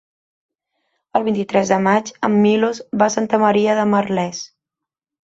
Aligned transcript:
El 1.19 1.25
vint-i-tres 1.27 1.73
de 1.73 1.77
maig 1.87 2.09
en 2.29 2.37
Milos 2.45 2.79
va 3.03 3.09
a 3.11 3.15
Santa 3.17 3.41
Maria 3.45 3.77
de 3.81 3.85
Merlès. 3.93 4.41